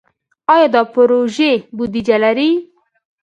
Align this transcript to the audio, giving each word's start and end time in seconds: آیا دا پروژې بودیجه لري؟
آیا 0.53 0.67
دا 0.73 0.81
پروژې 0.93 1.51
بودیجه 1.75 2.17
لري؟ 2.23 2.51